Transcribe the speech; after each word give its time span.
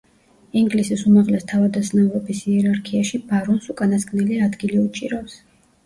ინგლისის 0.61 1.03
უმაღლეს 1.11 1.45
თავადაზნაურობის 1.51 2.41
იერარქიაში 2.55 3.23
ბარონს 3.31 3.71
უკანასკნელი 3.77 4.45
ადგილი 4.51 4.85
უჭირავს. 4.91 5.43